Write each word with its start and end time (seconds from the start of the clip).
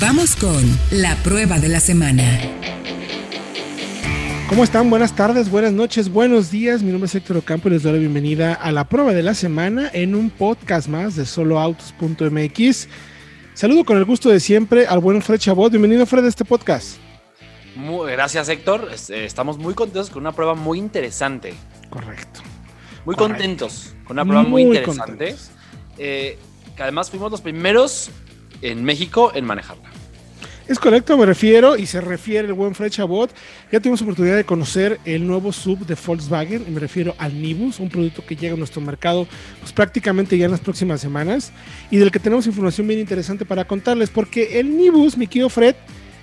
Vamos 0.00 0.34
con 0.34 0.64
la 0.92 1.14
prueba 1.16 1.58
de 1.58 1.68
la 1.68 1.78
semana. 1.78 2.24
¿Cómo 4.48 4.64
están? 4.64 4.88
Buenas 4.88 5.14
tardes, 5.14 5.50
buenas 5.50 5.74
noches, 5.74 6.10
buenos 6.10 6.50
días. 6.50 6.82
Mi 6.82 6.90
nombre 6.90 7.06
es 7.06 7.14
Héctor 7.14 7.36
Ocampo 7.36 7.68
y 7.68 7.72
les 7.72 7.82
doy 7.82 7.92
la 7.92 7.98
bienvenida 7.98 8.54
a 8.54 8.72
la 8.72 8.88
prueba 8.88 9.12
de 9.12 9.22
la 9.22 9.34
semana 9.34 9.90
en 9.92 10.14
un 10.14 10.30
podcast 10.30 10.88
más 10.88 11.16
de 11.16 11.26
soloautos.mx. 11.26 12.88
Saludo 13.52 13.84
con 13.84 13.98
el 13.98 14.06
gusto 14.06 14.30
de 14.30 14.40
siempre 14.40 14.86
al 14.86 15.00
buen 15.00 15.20
Fred 15.20 15.38
Chabot. 15.38 15.70
Bienvenido, 15.70 16.06
Fred, 16.06 16.24
a 16.24 16.28
este 16.28 16.46
podcast. 16.46 16.96
gracias, 18.06 18.48
Héctor. 18.48 18.88
Eh, 19.10 19.24
estamos 19.26 19.58
muy 19.58 19.74
contentos 19.74 20.08
con 20.08 20.22
una 20.22 20.32
prueba 20.32 20.54
muy 20.54 20.78
interesante. 20.78 21.52
Correcto. 21.90 22.40
Muy 23.04 23.16
contentos 23.16 23.94
con 24.04 24.14
una 24.14 24.24
prueba 24.24 24.44
muy, 24.44 24.62
interesante. 24.62 25.36
Eh, 25.98 26.38
que 26.74 26.82
además 26.82 27.10
fuimos 27.10 27.30
los 27.30 27.42
primeros 27.42 28.10
en 28.62 28.84
México 28.84 29.32
en 29.34 29.44
manejarla. 29.44 29.89
Es 30.70 30.78
correcto, 30.78 31.18
me 31.18 31.26
refiero, 31.26 31.76
y 31.76 31.84
se 31.84 32.00
refiere 32.00 32.46
el 32.46 32.54
buen 32.54 32.76
Fred 32.76 32.90
Chabot. 32.90 33.34
Ya 33.72 33.80
tuvimos 33.80 34.02
oportunidad 34.02 34.36
de 34.36 34.44
conocer 34.44 35.00
el 35.04 35.26
nuevo 35.26 35.52
sub 35.52 35.84
de 35.84 35.96
Volkswagen, 35.96 36.64
y 36.64 36.70
me 36.70 36.78
refiero 36.78 37.16
al 37.18 37.42
Nibus, 37.42 37.80
un 37.80 37.88
producto 37.88 38.24
que 38.24 38.36
llega 38.36 38.54
a 38.54 38.56
nuestro 38.56 38.80
mercado 38.80 39.26
pues, 39.58 39.72
prácticamente 39.72 40.38
ya 40.38 40.44
en 40.44 40.52
las 40.52 40.60
próximas 40.60 41.00
semanas, 41.00 41.50
y 41.90 41.96
del 41.96 42.12
que 42.12 42.20
tenemos 42.20 42.46
información 42.46 42.86
bien 42.86 43.00
interesante 43.00 43.44
para 43.44 43.64
contarles, 43.64 44.10
porque 44.10 44.60
el 44.60 44.76
Nibus, 44.76 45.16
mi 45.16 45.26
querido 45.26 45.48
Fred, 45.48 45.74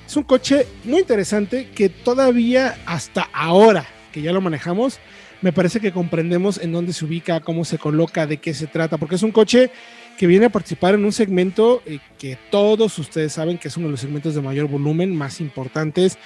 es 0.07 0.15
un 0.15 0.23
coche 0.23 0.65
muy 0.85 0.99
interesante 0.99 1.67
que 1.75 1.89
todavía 1.89 2.77
hasta 2.85 3.27
ahora, 3.33 3.85
que 4.13 4.21
ya 4.21 4.31
lo 4.31 4.39
manejamos, 4.39 4.97
me 5.41 5.51
parece 5.51 5.81
que 5.81 5.91
comprendemos 5.91 6.57
en 6.57 6.71
dónde 6.71 6.93
se 6.93 7.03
ubica, 7.03 7.41
cómo 7.41 7.65
se 7.65 7.77
coloca, 7.77 8.25
de 8.25 8.37
qué 8.37 8.53
se 8.53 8.67
trata, 8.67 8.97
porque 8.97 9.15
es 9.15 9.23
un 9.23 9.33
coche 9.33 9.71
que 10.17 10.27
viene 10.27 10.47
a 10.47 10.49
participar 10.49 10.95
en 10.95 11.05
un 11.05 11.13
segmento 11.13 11.81
eh, 11.85 11.99
que 12.17 12.37
todos 12.49 12.97
ustedes 12.99 13.33
saben 13.33 13.57
que 13.57 13.67
es 13.67 13.77
uno 13.77 13.87
de 13.87 13.91
los 13.91 14.01
segmentos 14.01 14.35
de 14.35 14.41
mayor 14.41 14.67
volumen, 14.67 15.15
más 15.15 15.39
importantes. 15.39 16.17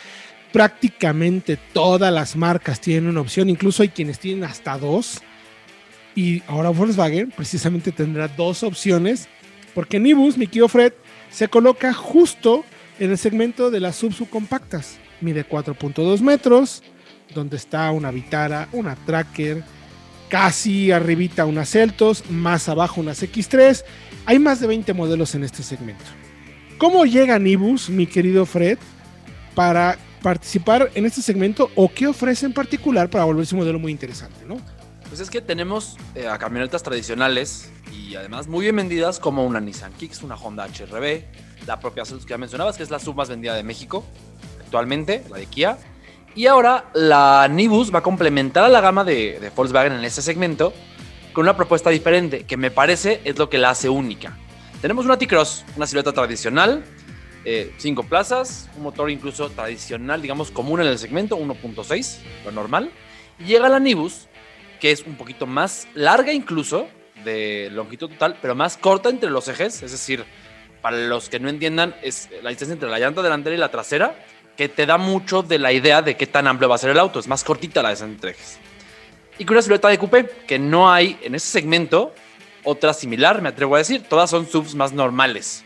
Prácticamente 0.51 1.57
todas 1.73 2.11
las 2.11 2.35
marcas 2.35 2.81
tienen 2.81 3.09
una 3.09 3.21
opción, 3.21 3.49
incluso 3.49 3.83
hay 3.83 3.89
quienes 3.89 4.19
tienen 4.19 4.45
hasta 4.45 4.77
dos. 4.77 5.21
Y 6.15 6.41
ahora 6.47 6.69
Volkswagen 6.69 7.31
precisamente 7.31 7.91
tendrá 7.91 8.27
dos 8.27 8.63
opciones, 8.63 9.29
porque 9.73 9.99
Nibus, 9.99 10.37
mi 10.37 10.47
tío 10.47 10.67
Fred, 10.67 10.93
se 11.29 11.47
coloca 11.47 11.93
justo 11.93 12.65
en 12.99 13.11
el 13.11 13.17
segmento 13.17 13.71
de 13.71 13.79
las 13.79 13.97
subcompactas. 13.97 14.99
Mide 15.21 15.47
4.2 15.47 16.19
metros, 16.21 16.83
donde 17.33 17.57
está 17.57 17.91
una 17.91 18.11
Vitara, 18.11 18.67
una 18.73 18.95
Tracker, 18.95 19.63
casi 20.31 20.93
arribita 20.93 21.45
unas 21.45 21.69
Celtos, 21.69 22.23
más 22.29 22.69
abajo 22.69 23.01
unas 23.01 23.21
X3. 23.21 23.83
Hay 24.25 24.39
más 24.39 24.61
de 24.61 24.67
20 24.67 24.93
modelos 24.93 25.35
en 25.35 25.43
este 25.43 25.61
segmento. 25.61 26.05
¿Cómo 26.77 27.05
llega 27.05 27.37
Nibus, 27.37 27.89
mi 27.89 28.07
querido 28.07 28.45
Fred, 28.45 28.79
para 29.53 29.99
participar 30.23 30.89
en 30.95 31.05
este 31.05 31.21
segmento 31.21 31.69
o 31.75 31.91
qué 31.93 32.07
ofrece 32.07 32.45
en 32.45 32.53
particular 32.53 33.09
para 33.09 33.25
volverse 33.25 33.55
un 33.55 33.59
modelo 33.61 33.77
muy 33.77 33.91
interesante, 33.91 34.45
¿no? 34.47 34.57
Pues 35.09 35.19
es 35.19 35.29
que 35.29 35.41
tenemos 35.41 35.97
eh, 36.15 36.27
a 36.27 36.37
camionetas 36.37 36.81
tradicionales 36.81 37.69
y 37.91 38.15
además 38.15 38.47
muy 38.47 38.63
bien 38.63 38.77
vendidas 38.77 39.19
como 39.19 39.45
una 39.45 39.59
Nissan 39.59 39.91
Kicks, 39.93 40.23
una 40.23 40.35
Honda 40.35 40.65
HRB, 40.65 41.23
la 41.67 41.81
propia 41.81 42.05
Celtos 42.05 42.25
que 42.25 42.29
ya 42.29 42.37
mencionabas, 42.37 42.77
que 42.77 42.83
es 42.83 42.89
la 42.89 42.99
sub 42.99 43.15
más 43.15 43.27
vendida 43.27 43.53
de 43.53 43.63
México 43.63 44.05
actualmente, 44.61 45.25
la 45.29 45.37
de 45.37 45.47
Kia, 45.47 45.77
y 46.35 46.47
ahora 46.47 46.85
la 46.93 47.47
Nibus 47.49 47.93
va 47.93 47.99
a 47.99 48.03
complementar 48.03 48.63
a 48.63 48.69
la 48.69 48.81
gama 48.81 49.03
de, 49.03 49.51
Volkswagen 49.55 49.93
en 49.93 50.03
este 50.03 50.21
segmento 50.21 50.73
con 51.33 51.43
una 51.43 51.55
propuesta 51.55 51.89
diferente, 51.89 52.45
que 52.45 52.57
me 52.57 52.71
parece 52.71 53.21
es 53.23 53.37
lo 53.37 53.49
que 53.49 53.57
la 53.57 53.69
hace 53.71 53.89
única. 53.89 54.37
Tenemos 54.81 55.05
una 55.05 55.17
T-Cross, 55.17 55.65
una 55.77 55.85
silueta 55.85 56.11
tradicional, 56.11 56.83
eh, 57.45 57.73
cinco 57.77 58.03
plazas, 58.03 58.69
un 58.75 58.83
motor 58.83 59.09
incluso 59.09 59.49
tradicional, 59.49 60.21
digamos 60.21 60.51
común 60.51 60.81
en 60.81 60.87
el 60.87 60.97
segmento, 60.97 61.37
1.6, 61.37 62.17
lo 62.45 62.51
normal. 62.51 62.91
Y 63.39 63.45
llega 63.45 63.69
la 63.69 63.79
Nibus, 63.79 64.27
que 64.79 64.91
es 64.91 65.05
un 65.05 65.15
poquito 65.15 65.45
más 65.45 65.87
larga 65.93 66.33
incluso, 66.33 66.87
de 67.23 67.69
longitud 67.71 68.09
total, 68.09 68.37
pero 68.41 68.55
más 68.55 68.77
corta 68.77 69.09
entre 69.09 69.29
los 69.29 69.47
ejes, 69.47 69.83
es 69.83 69.91
decir, 69.91 70.25
para 70.81 70.97
los 70.97 71.29
que 71.29 71.39
no 71.39 71.49
entiendan, 71.49 71.95
es 72.01 72.29
la 72.41 72.49
distancia 72.49 72.73
entre 72.73 72.89
la 72.89 72.99
llanta 72.99 73.21
delantera 73.21 73.55
y 73.55 73.59
la 73.59 73.69
trasera 73.69 74.15
que 74.57 74.69
te 74.69 74.85
da 74.85 74.97
mucho 74.97 75.43
de 75.43 75.59
la 75.59 75.73
idea 75.73 76.01
de 76.01 76.15
qué 76.15 76.27
tan 76.27 76.47
amplio 76.47 76.69
va 76.69 76.75
a 76.75 76.77
ser 76.77 76.91
el 76.91 76.99
auto. 76.99 77.19
Es 77.19 77.27
más 77.27 77.43
cortita 77.43 77.81
la 77.81 77.93
de 77.93 78.29
ejes. 78.29 78.59
Y 79.37 79.45
con 79.45 79.55
una 79.55 79.61
silueta 79.61 79.87
de 79.87 79.97
coupé, 79.97 80.29
que 80.47 80.59
no 80.59 80.91
hay 80.91 81.17
en 81.23 81.35
ese 81.35 81.47
segmento 81.47 82.13
otra 82.63 82.93
similar, 82.93 83.41
me 83.41 83.49
atrevo 83.49 83.75
a 83.75 83.79
decir. 83.79 84.03
Todas 84.07 84.29
son 84.29 84.47
subs 84.47 84.75
más 84.75 84.93
normales. 84.93 85.63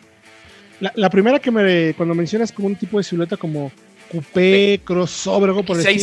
La, 0.80 1.10
primera 1.10 1.40
que 1.40 1.52
me, 1.52 1.94
cuando 1.94 2.14
mencionas 2.16 2.52
como 2.52 2.68
un 2.68 2.76
tipo 2.76 2.98
de 2.98 3.04
silueta 3.04 3.38
como 3.38 3.72
coupé, 4.12 4.82
crossover, 4.84 5.50
algo 5.50 5.64
por 5.64 5.80
el 5.80 6.02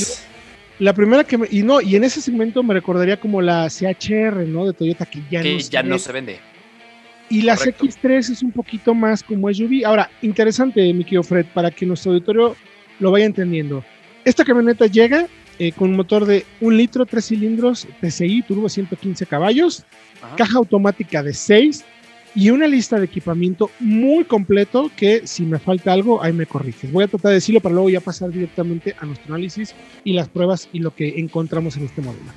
La 0.78 0.94
primera 0.94 1.24
que 1.24 1.38
me, 1.38 1.46
y 1.50 1.62
no, 1.62 1.80
y 1.80 1.96
en 1.96 2.04
ese 2.04 2.20
segmento 2.20 2.62
me 2.62 2.74
recordaría 2.74 3.18
como 3.18 3.42
la 3.42 3.68
CHR, 3.68 4.46
¿no? 4.46 4.66
De 4.66 4.72
Toyota, 4.72 5.04
que 5.04 5.22
ya, 5.30 5.42
no, 5.42 5.58
ya 5.58 5.82
no 5.82 5.98
se 5.98 6.12
vende. 6.12 6.40
Y 7.28 7.42
la 7.42 7.56
X3 7.56 8.30
es 8.30 8.42
un 8.42 8.52
poquito 8.52 8.94
más 8.94 9.22
como 9.22 9.52
SUV. 9.52 9.86
Ahora, 9.86 10.10
interesante, 10.20 10.92
mi 10.92 11.04
querido 11.04 11.22
Fred, 11.22 11.46
para 11.54 11.70
que 11.70 11.86
nuestro 11.86 12.12
auditorio 12.12 12.56
lo 13.02 13.10
vaya 13.10 13.26
entendiendo. 13.26 13.84
Esta 14.24 14.44
camioneta 14.44 14.86
llega 14.86 15.26
eh, 15.58 15.72
con 15.72 15.90
un 15.90 15.96
motor 15.96 16.24
de 16.24 16.46
un 16.60 16.76
litro, 16.76 17.04
tres 17.04 17.26
cilindros, 17.26 17.86
TCI, 18.00 18.42
turbo 18.42 18.68
115 18.68 19.26
caballos, 19.26 19.84
caja 20.36 20.58
automática 20.58 21.22
de 21.22 21.34
6 21.34 21.84
y 22.34 22.50
una 22.50 22.66
lista 22.66 22.98
de 22.98 23.04
equipamiento 23.04 23.70
muy 23.80 24.24
completo 24.24 24.90
que 24.96 25.26
si 25.26 25.42
me 25.44 25.58
falta 25.58 25.92
algo, 25.92 26.22
ahí 26.22 26.32
me 26.32 26.46
corriges. 26.46 26.90
Voy 26.92 27.04
a 27.04 27.08
tratar 27.08 27.30
de 27.30 27.34
decirlo 27.34 27.60
para 27.60 27.74
luego 27.74 27.90
ya 27.90 28.00
pasar 28.00 28.30
directamente 28.30 28.94
a 28.98 29.04
nuestro 29.04 29.34
análisis 29.34 29.74
y 30.04 30.12
las 30.12 30.28
pruebas 30.28 30.68
y 30.72 30.78
lo 30.78 30.94
que 30.94 31.18
encontramos 31.18 31.76
en 31.76 31.84
este 31.84 32.00
módulo. 32.00 32.30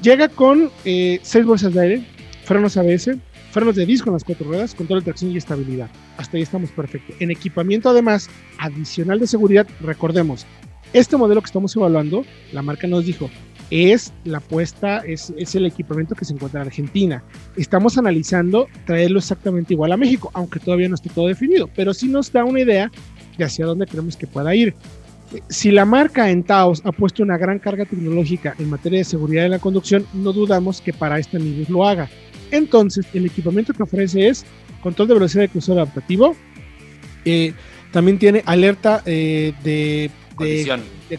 Llega 0.00 0.28
con 0.28 0.70
eh, 0.84 1.18
6 1.22 1.44
bolsas 1.44 1.74
de 1.74 1.80
aire, 1.82 2.04
frenos 2.44 2.76
ABS, 2.76 3.10
frenos 3.50 3.74
de 3.74 3.84
disco 3.84 4.08
en 4.08 4.14
las 4.14 4.24
cuatro 4.24 4.46
ruedas, 4.46 4.74
control 4.74 5.00
de 5.00 5.06
tracción 5.06 5.32
y 5.32 5.36
estabilidad. 5.36 5.90
Hasta 6.20 6.36
ahí 6.36 6.42
estamos 6.42 6.70
perfectos. 6.70 7.16
En 7.18 7.30
equipamiento, 7.30 7.88
además, 7.88 8.28
adicional 8.58 9.18
de 9.18 9.26
seguridad, 9.26 9.66
recordemos, 9.80 10.44
este 10.92 11.16
modelo 11.16 11.40
que 11.40 11.46
estamos 11.46 11.74
evaluando, 11.74 12.26
la 12.52 12.60
marca 12.60 12.86
nos 12.86 13.06
dijo, 13.06 13.30
es 13.70 14.12
la 14.24 14.36
apuesta, 14.36 14.98
es, 14.98 15.32
es, 15.38 15.54
el 15.54 15.64
equipamiento 15.64 16.14
que 16.14 16.26
se 16.26 16.34
encuentra 16.34 16.60
en 16.60 16.66
Argentina. 16.66 17.24
Estamos 17.56 17.96
analizando 17.96 18.68
traerlo 18.84 19.18
exactamente 19.18 19.72
igual 19.72 19.92
a 19.92 19.96
México, 19.96 20.30
aunque 20.34 20.60
todavía 20.60 20.90
no 20.90 20.94
esté 20.96 21.08
todo 21.08 21.26
definido, 21.26 21.70
pero 21.74 21.94
sí 21.94 22.06
nos 22.06 22.30
da 22.30 22.44
una 22.44 22.60
idea 22.60 22.90
de 23.38 23.44
hacia 23.44 23.64
dónde 23.64 23.86
creemos 23.86 24.14
que 24.14 24.26
pueda 24.26 24.54
ir. 24.54 24.74
Si 25.48 25.70
la 25.70 25.86
marca 25.86 26.28
en 26.28 26.42
Taos 26.42 26.82
ha 26.84 26.92
puesto 26.92 27.22
una 27.22 27.38
gran 27.38 27.58
carga 27.60 27.86
tecnológica 27.86 28.54
en 28.58 28.68
materia 28.68 28.98
de 28.98 29.04
seguridad 29.04 29.46
en 29.46 29.52
la 29.52 29.58
conducción, 29.58 30.04
no 30.12 30.34
dudamos 30.34 30.82
que 30.82 30.92
para 30.92 31.18
este 31.18 31.38
nivel 31.38 31.66
lo 31.70 31.88
haga. 31.88 32.10
Entonces, 32.50 33.06
el 33.14 33.24
equipamiento 33.24 33.72
que 33.72 33.84
ofrece 33.84 34.28
es 34.28 34.44
control 34.80 35.08
de 35.08 35.14
velocidad 35.14 35.42
de 35.42 35.48
crucero 35.48 35.80
adaptativo. 35.80 36.36
Eh, 37.24 37.52
también 37.92 38.18
tiene 38.18 38.42
alerta 38.46 39.02
eh, 39.04 39.52
de, 39.62 40.10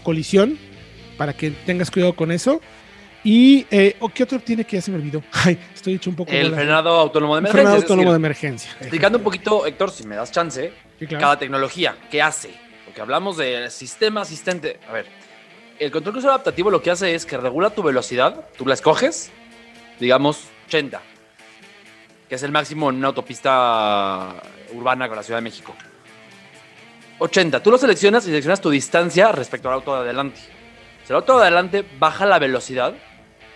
colisión. 0.03 0.57
para 1.17 1.33
que 1.33 1.51
tengas 1.51 1.91
cuidado 1.91 2.13
con 2.13 2.31
eso. 2.31 2.61
¿Y 3.23 3.67
eh, 3.69 3.95
qué 4.15 4.23
otro 4.23 4.39
tiene 4.39 4.63
que 4.63 4.77
ya 4.77 4.81
se 4.81 4.89
me 4.91 4.97
olvidó? 4.97 5.21
Ay, 5.31 5.59
estoy 5.73 5.95
hecho 5.95 6.09
un 6.09 6.15
poco. 6.15 6.31
El 6.31 6.53
frenado 6.53 6.89
autónomo 6.89 7.35
de 7.35 7.39
emergencia. 7.39 7.61
Frenado 7.61 7.81
autónomo 7.81 8.09
de 8.11 8.15
emergencia. 8.15 8.71
Explicando 8.79 9.17
un 9.19 9.23
poquito, 9.23 9.65
Héctor, 9.65 9.91
si 9.91 10.05
me 10.07 10.15
das 10.15 10.31
chance, 10.31 10.73
cada 11.19 11.37
tecnología, 11.37 11.95
¿qué 12.09 12.21
hace? 12.21 12.49
Porque 12.85 13.01
hablamos 13.01 13.37
de 13.37 13.69
sistema 13.69 14.21
asistente. 14.21 14.79
A 14.89 14.93
ver, 14.93 15.05
el 15.77 15.91
control 15.91 16.13
crucero 16.13 16.33
adaptativo 16.33 16.71
lo 16.71 16.81
que 16.81 16.89
hace 16.89 17.13
es 17.13 17.25
que 17.25 17.37
regula 17.37 17.69
tu 17.69 17.83
velocidad, 17.83 18.47
tú 18.57 18.65
la 18.65 18.73
escoges, 18.73 19.31
digamos 19.99 20.45
80 20.67 21.10
que 22.31 22.35
es 22.35 22.43
el 22.43 22.51
máximo 22.53 22.89
en 22.89 22.95
una 22.95 23.09
autopista 23.09 24.41
urbana 24.71 25.09
con 25.09 25.17
la 25.17 25.21
Ciudad 25.21 25.39
de 25.39 25.41
México. 25.41 25.75
80. 27.19 27.61
Tú 27.61 27.71
lo 27.71 27.77
seleccionas 27.77 28.23
y 28.23 28.27
seleccionas 28.27 28.61
tu 28.61 28.69
distancia 28.69 29.33
respecto 29.33 29.67
al 29.67 29.73
auto 29.73 29.93
de 29.95 29.99
adelante. 29.99 30.39
Si 31.03 31.11
el 31.11 31.17
auto 31.17 31.35
de 31.35 31.41
adelante 31.41 31.85
baja 31.99 32.25
la 32.25 32.39
velocidad, 32.39 32.93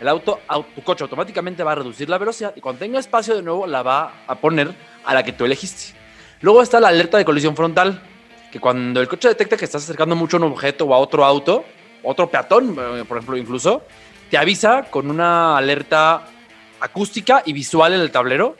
el 0.01 0.07
auto, 0.09 0.41
tu 0.75 0.83
coche 0.83 1.05
automáticamente 1.05 1.63
va 1.63 1.71
a 1.71 1.75
reducir 1.75 2.09
la 2.09 2.17
velocidad 2.17 2.51
y 2.53 2.59
cuando 2.59 2.79
tenga 2.79 2.99
espacio 2.99 3.33
de 3.37 3.43
nuevo 3.43 3.65
la 3.65 3.81
va 3.81 4.11
a 4.27 4.35
poner 4.35 4.75
a 5.05 5.13
la 5.13 5.23
que 5.23 5.31
tú 5.31 5.45
elegiste. 5.45 5.97
Luego 6.41 6.61
está 6.61 6.81
la 6.81 6.89
alerta 6.89 7.17
de 7.17 7.23
colisión 7.23 7.55
frontal, 7.55 8.01
que 8.51 8.59
cuando 8.59 8.99
el 8.99 9.07
coche 9.07 9.29
detecta 9.29 9.55
que 9.55 9.63
estás 9.63 9.85
acercando 9.85 10.17
mucho 10.17 10.35
a 10.35 10.41
un 10.41 10.51
objeto 10.51 10.83
o 10.83 10.93
a 10.93 10.97
otro 10.97 11.23
auto, 11.23 11.63
otro 12.03 12.29
peatón, 12.29 12.75
eh, 12.77 13.05
por 13.07 13.19
ejemplo, 13.19 13.37
incluso, 13.37 13.83
te 14.29 14.37
avisa 14.37 14.83
con 14.91 15.09
una 15.09 15.55
alerta 15.55 16.27
acústica 16.85 17.43
y 17.45 17.53
visual 17.53 17.93
en 17.93 18.01
el 18.01 18.11
tablero 18.11 18.55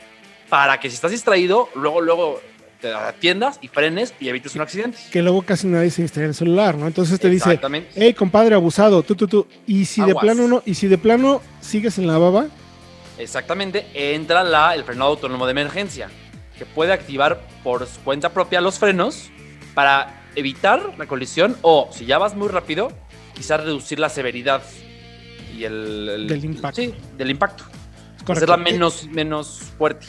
para 0.50 0.80
que 0.80 0.90
si 0.90 0.96
estás 0.96 1.12
distraído, 1.12 1.70
luego, 1.76 2.02
luego 2.02 2.42
te 2.82 2.94
atiendas 2.94 3.58
y 3.62 3.68
frenes 3.68 4.14
y 4.20 4.30
evites 4.30 4.56
un 4.56 4.62
accidente. 4.62 4.98
Que 5.12 5.22
luego 5.22 5.42
casi 5.42 5.68
nadie 5.68 5.90
se 5.90 6.02
distrae 6.02 6.26
en 6.26 6.30
el 6.30 6.36
celular, 6.36 6.76
¿no? 6.76 6.88
Entonces 6.88 7.20
te 7.20 7.30
dice, 7.30 7.60
hey, 7.96 8.14
compadre, 8.14 8.56
abusado, 8.56 9.02
tú, 9.02 9.16
tú, 9.16 9.28
tú. 9.28 9.48
Y 9.66 9.86
si 9.86 10.02
de 10.02 10.14
plano 10.14 10.48
no, 10.48 10.62
y 10.66 10.76
si 10.76 10.88
de 10.88 10.98
plano 10.98 11.42
sigues 11.62 11.98
en 11.98 12.08
la 12.08 12.18
baba. 12.18 12.48
Exactamente, 13.18 13.88
entra 13.94 14.44
la, 14.44 14.76
el 14.76 14.84
frenado 14.84 15.12
autónomo 15.12 15.46
de 15.46 15.52
emergencia. 15.52 16.10
que 16.58 16.66
puede 16.66 16.94
activar 16.94 17.42
por 17.64 17.88
cuenta 18.04 18.30
propia 18.34 18.62
los 18.62 18.80
frenos 18.80 19.30
para 19.74 20.24
evitar 20.36 20.94
la 20.98 21.08
colisión 21.08 21.58
o, 21.62 21.90
si 21.92 22.06
ya 22.06 22.18
vas 22.18 22.36
muy 22.36 22.48
rápido, 22.48 22.92
quizás 23.34 23.62
reducir 23.62 24.00
la 24.00 24.10
severidad 24.10 24.62
y 25.58 25.64
el, 25.64 26.28
del 26.28 26.46
impacto. 26.46 26.82
Sí, 26.82 26.94
del 27.18 27.32
impacto. 27.32 27.64
Hacerla 28.28 28.58
menos, 28.58 29.08
menos 29.12 29.62
fuerte. 29.78 30.06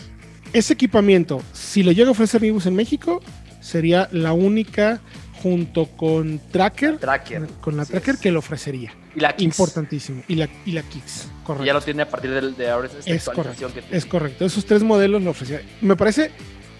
Ese 0.52 0.74
equipamiento, 0.74 1.42
si 1.52 1.82
lo 1.82 1.92
llega 1.92 2.08
a 2.08 2.12
ofrecer 2.12 2.42
Nibus 2.42 2.66
en 2.66 2.74
México, 2.74 3.20
sería 3.60 4.08
la 4.12 4.32
única 4.32 5.00
junto 5.42 5.86
con 5.86 6.40
Tracker, 6.50 6.98
tracker. 6.98 7.46
con 7.60 7.76
la 7.76 7.84
Tracker 7.84 8.16
que 8.18 8.30
lo 8.30 8.38
ofrecería. 8.38 8.92
Y 9.14 9.20
la 9.20 9.34
Kicks. 9.36 9.58
Importantísimo. 9.58 10.22
Y 10.28 10.36
la, 10.36 10.48
y 10.64 10.72
la 10.72 10.82
Kicks, 10.82 11.28
correcto. 11.44 11.64
Y 11.64 11.66
ya 11.66 11.72
lo 11.74 11.80
tiene 11.80 12.02
a 12.02 12.08
partir 12.08 12.30
de, 12.30 12.52
de 12.52 12.70
ahora. 12.70 12.88
Esta 12.88 13.10
es 13.10 13.28
correcto. 13.28 13.70
es 13.90 14.06
correcto. 14.06 14.44
Esos 14.44 14.64
tres 14.64 14.82
modelos 14.82 15.22
lo 15.22 15.30
ofrecería. 15.30 15.66
Me 15.80 15.96
parece 15.96 16.30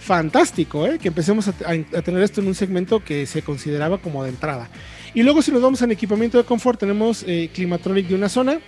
fantástico, 0.07 0.87
¿eh? 0.87 0.99
que 0.99 1.09
empecemos 1.09 1.49
a, 1.49 1.51
a, 1.51 2.03
tener 2.03 2.23
esto 2.23 2.41
en 2.41 2.47
un 2.47 2.55
segmento 2.55 3.03
que 3.03 3.27
se 3.27 3.43
consideraba 3.43 3.99
como 3.99 4.23
de 4.23 4.31
entrada. 4.31 4.69
Y 5.15 5.23
luego 5.23 5.43
si 5.43 5.51
nos 5.51 5.63
vamos 5.63 5.83
en 5.83 5.91
equipamiento 5.91 6.39
de 6.39 6.45
confort, 6.45 6.79
tenemos 6.79 7.25
eh, 7.27 7.51
Climatronic 7.53 8.07
de 8.07 8.15
una 8.15 8.29
zona, 8.29 8.61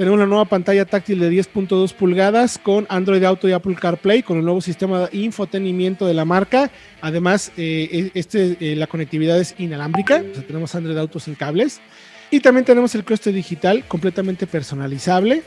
tenemos 0.00 0.18
la 0.18 0.24
nueva 0.24 0.46
pantalla 0.46 0.86
táctil 0.86 1.18
de 1.20 1.30
10.2 1.30 1.92
pulgadas 1.92 2.56
con 2.56 2.86
Android 2.88 3.22
Auto 3.22 3.46
y 3.46 3.52
Apple 3.52 3.76
CarPlay, 3.78 4.22
con 4.22 4.38
el 4.38 4.44
nuevo 4.44 4.62
sistema 4.62 5.00
de 5.00 5.18
infotenimiento 5.18 6.06
de 6.06 6.14
la 6.14 6.24
marca. 6.24 6.70
Además, 7.02 7.52
eh, 7.58 8.10
este, 8.14 8.56
eh, 8.60 8.76
la 8.76 8.86
conectividad 8.86 9.38
es 9.38 9.54
inalámbrica, 9.58 10.24
o 10.38 10.40
tenemos 10.40 10.74
Android 10.74 10.96
Auto 10.96 11.20
sin 11.20 11.34
cables. 11.34 11.82
Y 12.30 12.40
también 12.40 12.64
tenemos 12.64 12.94
el 12.94 13.04
cruce 13.04 13.30
digital 13.30 13.84
completamente 13.86 14.46
personalizable 14.46 15.42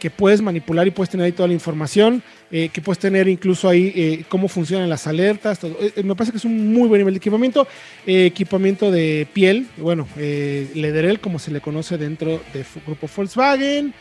que 0.00 0.10
puedes 0.10 0.42
manipular 0.42 0.86
y 0.88 0.90
puedes 0.90 1.10
tener 1.10 1.26
ahí 1.26 1.32
toda 1.32 1.46
la 1.46 1.54
información, 1.54 2.22
eh, 2.50 2.70
que 2.72 2.80
puedes 2.80 2.98
tener 2.98 3.28
incluso 3.28 3.68
ahí 3.68 3.92
eh, 3.94 4.24
cómo 4.28 4.48
funcionan 4.48 4.90
las 4.90 5.06
alertas. 5.06 5.60
Todo. 5.60 5.76
Eh, 5.80 6.02
me 6.02 6.16
parece 6.16 6.32
que 6.32 6.38
es 6.38 6.44
un 6.44 6.72
muy 6.72 6.88
buen 6.88 6.98
nivel 6.98 7.14
de 7.14 7.18
equipamiento. 7.18 7.68
equipamiento 8.04 8.90
de 8.90 9.28
piel, 9.32 9.68
bueno, 9.76 10.08
Lederel, 10.16 11.20
como 11.20 11.38
se 11.38 11.52
le 11.52 11.60
conoce 11.60 11.98
dentro 11.98 12.40
del 12.52 12.64
grupo 12.84 13.08
Volkswagen. 13.14 13.94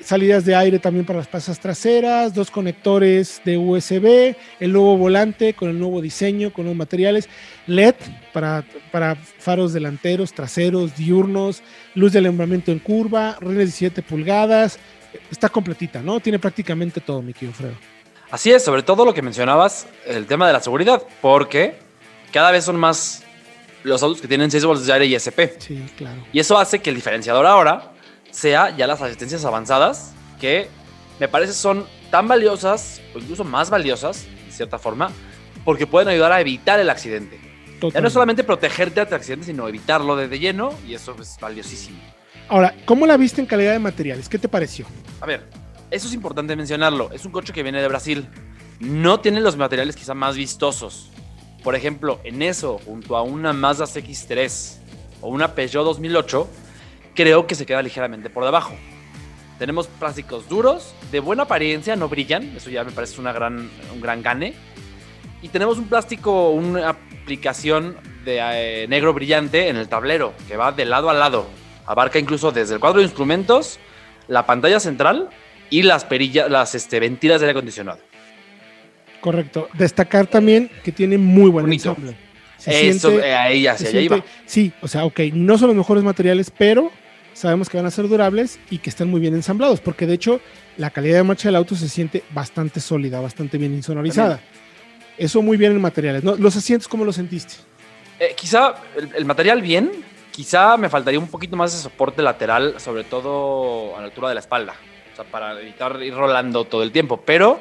Salidas 0.00 0.44
de 0.44 0.54
aire 0.54 0.78
también 0.78 1.04
para 1.04 1.18
las 1.18 1.26
plazas 1.26 1.58
traseras, 1.58 2.32
dos 2.32 2.48
conectores 2.48 3.42
de 3.44 3.58
USB, 3.58 4.36
el 4.60 4.72
nuevo 4.72 4.96
volante 4.96 5.54
con 5.54 5.68
el 5.68 5.80
nuevo 5.80 6.00
diseño, 6.00 6.52
con 6.52 6.64
nuevos 6.64 6.78
materiales, 6.78 7.28
LED 7.66 7.96
para, 8.32 8.64
para 8.92 9.16
faros 9.16 9.72
delanteros, 9.72 10.32
traseros, 10.32 10.96
diurnos, 10.96 11.60
luz 11.96 12.12
de 12.12 12.20
alumbramiento 12.20 12.70
en 12.70 12.78
curva, 12.78 13.36
renes 13.40 13.66
17 13.66 14.02
pulgadas, 14.02 14.78
está 15.30 15.48
completita, 15.48 16.02
¿no? 16.02 16.20
Tiene 16.20 16.38
prácticamente 16.38 17.00
todo, 17.00 17.22
mi 17.22 17.32
querido 17.32 17.52
Fredo. 17.52 17.74
Así 18.30 18.50
es, 18.50 18.64
sobre 18.64 18.82
todo 18.82 19.04
lo 19.04 19.14
que 19.14 19.22
mencionabas, 19.22 19.86
el 20.06 20.26
tema 20.26 20.46
de 20.46 20.52
la 20.52 20.60
seguridad, 20.60 21.02
porque 21.20 21.78
cada 22.32 22.50
vez 22.50 22.64
son 22.64 22.76
más 22.76 23.22
los 23.84 24.02
autos 24.02 24.20
que 24.20 24.28
tienen 24.28 24.50
6 24.50 24.64
bolsas 24.64 24.86
de 24.86 24.92
aire 24.92 25.06
y 25.06 25.14
SP. 25.14 25.54
Sí, 25.58 25.84
claro. 25.96 26.24
Y 26.32 26.40
eso 26.40 26.58
hace 26.58 26.80
que 26.80 26.90
el 26.90 26.96
diferenciador 26.96 27.46
ahora 27.46 27.92
sea 28.30 28.76
ya 28.76 28.86
las 28.86 29.00
asistencias 29.02 29.44
avanzadas, 29.44 30.14
que 30.40 30.68
me 31.20 31.28
parece 31.28 31.52
son 31.52 31.86
tan 32.10 32.26
valiosas, 32.26 33.00
o 33.14 33.18
incluso 33.18 33.44
más 33.44 33.70
valiosas, 33.70 34.26
de 34.46 34.52
cierta 34.52 34.78
forma, 34.78 35.12
porque 35.64 35.86
pueden 35.86 36.08
ayudar 36.08 36.32
a 36.32 36.40
evitar 36.40 36.80
el 36.80 36.90
accidente. 36.90 37.38
Ya 37.92 38.00
no 38.00 38.08
es 38.08 38.14
solamente 38.14 38.42
protegerte 38.42 39.04
de 39.04 39.14
accidente, 39.14 39.46
sino 39.46 39.68
evitarlo 39.68 40.16
de, 40.16 40.26
de 40.26 40.38
lleno, 40.38 40.72
y 40.88 40.94
eso 40.94 41.14
es 41.20 41.36
valiosísimo. 41.40 42.00
Ahora, 42.48 42.74
¿cómo 42.84 43.06
la 43.06 43.16
viste 43.16 43.40
en 43.40 43.46
calidad 43.46 43.72
de 43.72 43.78
materiales? 43.78 44.28
¿Qué 44.28 44.38
te 44.38 44.48
pareció? 44.48 44.86
A 45.20 45.26
ver, 45.26 45.44
eso 45.90 46.06
es 46.06 46.12
importante 46.12 46.54
mencionarlo. 46.56 47.10
Es 47.12 47.24
un 47.24 47.32
coche 47.32 47.52
que 47.52 47.62
viene 47.62 47.80
de 47.80 47.88
Brasil. 47.88 48.28
No 48.80 49.20
tiene 49.20 49.40
los 49.40 49.56
materiales 49.56 49.96
quizá 49.96 50.12
más 50.12 50.36
vistosos. 50.36 51.10
Por 51.62 51.74
ejemplo, 51.74 52.20
en 52.22 52.42
eso, 52.42 52.78
junto 52.84 53.16
a 53.16 53.22
una 53.22 53.54
Mazda 53.54 53.86
CX3 53.86 54.76
o 55.22 55.28
una 55.28 55.54
Peugeot 55.54 55.84
2008, 55.84 56.48
creo 57.14 57.46
que 57.46 57.54
se 57.54 57.64
queda 57.64 57.80
ligeramente 57.80 58.28
por 58.28 58.44
debajo. 58.44 58.74
Tenemos 59.58 59.86
plásticos 59.86 60.46
duros, 60.46 60.94
de 61.10 61.20
buena 61.20 61.44
apariencia, 61.44 61.96
no 61.96 62.08
brillan. 62.08 62.54
Eso 62.56 62.68
ya 62.68 62.84
me 62.84 62.92
parece 62.92 63.18
una 63.20 63.32
gran, 63.32 63.70
un 63.94 64.00
gran 64.02 64.22
gane. 64.22 64.54
Y 65.40 65.48
tenemos 65.48 65.78
un 65.78 65.88
plástico, 65.88 66.50
una 66.50 66.90
aplicación 66.90 67.96
de 68.26 68.40
eh, 68.82 68.86
negro 68.88 69.14
brillante 69.14 69.68
en 69.68 69.76
el 69.76 69.88
tablero, 69.88 70.34
que 70.46 70.58
va 70.58 70.72
de 70.72 70.84
lado 70.84 71.08
a 71.08 71.14
lado 71.14 71.63
Abarca 71.86 72.18
incluso 72.18 72.52
desde 72.52 72.74
el 72.74 72.80
cuadro 72.80 72.98
de 72.98 73.04
instrumentos, 73.04 73.78
la 74.28 74.46
pantalla 74.46 74.80
central 74.80 75.28
y 75.70 75.82
las 75.82 76.04
perillas, 76.04 76.50
las 76.50 76.74
este, 76.74 77.00
ventilas 77.00 77.40
de 77.40 77.46
aire 77.46 77.58
acondicionado. 77.58 77.98
Correcto. 79.20 79.68
Destacar 79.74 80.26
también 80.26 80.70
que 80.82 80.92
tiene 80.92 81.18
muy 81.18 81.50
buen 81.50 81.70
ensamble. 81.72 82.16
Eso, 82.66 83.10
eh, 83.20 83.34
ahí 83.34 83.62
ya, 83.62 83.76
se 83.76 84.00
iba. 84.00 84.24
Sí, 84.46 84.72
o 84.80 84.88
sea, 84.88 85.04
ok, 85.04 85.20
no 85.32 85.58
son 85.58 85.68
los 85.68 85.76
mejores 85.76 86.02
materiales, 86.02 86.50
pero 86.56 86.90
sabemos 87.34 87.68
que 87.68 87.76
van 87.76 87.86
a 87.86 87.90
ser 87.90 88.08
durables 88.08 88.58
y 88.70 88.78
que 88.78 88.90
están 88.90 89.08
muy 89.10 89.20
bien 89.20 89.34
ensamblados, 89.34 89.80
porque 89.80 90.06
de 90.06 90.14
hecho 90.14 90.40
la 90.76 90.90
calidad 90.90 91.16
de 91.18 91.22
marcha 91.24 91.48
del 91.48 91.56
auto 91.56 91.74
se 91.74 91.88
siente 91.88 92.22
bastante 92.30 92.80
sólida, 92.80 93.20
bastante 93.20 93.58
bien 93.58 93.74
insonorizada. 93.74 94.40
Eso 95.18 95.42
muy 95.42 95.56
bien 95.56 95.72
en 95.72 95.80
materiales. 95.80 96.24
¿no? 96.24 96.36
¿Los 96.36 96.56
asientos 96.56 96.88
cómo 96.88 97.04
los 97.04 97.16
sentiste? 97.16 97.54
Eh, 98.18 98.34
quizá 98.36 98.74
el, 99.16 99.24
material 99.24 99.60
bien, 99.60 99.90
Quizá 100.34 100.76
me 100.76 100.88
faltaría 100.88 101.20
un 101.20 101.28
poquito 101.28 101.54
más 101.54 101.72
de 101.72 101.78
soporte 101.78 102.20
lateral, 102.20 102.74
sobre 102.80 103.04
todo 103.04 103.96
a 103.96 104.00
la 104.00 104.06
altura 104.06 104.30
de 104.30 104.34
la 104.34 104.40
espalda, 104.40 104.74
o 105.12 105.14
sea, 105.14 105.24
para 105.24 105.60
evitar 105.60 106.02
ir 106.02 106.12
rolando 106.12 106.64
todo 106.64 106.82
el 106.82 106.90
tiempo. 106.90 107.22
Pero 107.24 107.60